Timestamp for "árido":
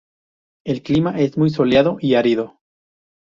2.15-2.59